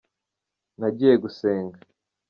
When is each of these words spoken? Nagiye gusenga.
Nagiye 0.79 1.15
gusenga. 1.23 1.77